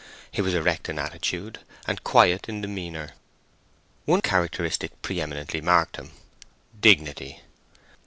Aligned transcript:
He 0.31 0.41
was 0.41 0.55
erect 0.55 0.89
in 0.89 0.97
attitude, 0.97 1.59
and 1.85 2.03
quiet 2.03 2.49
in 2.49 2.61
demeanour. 2.61 3.11
One 4.05 4.21
characteristic 4.21 4.99
pre 5.03 5.21
eminently 5.21 5.61
marked 5.61 5.97
him—dignity. 5.97 7.41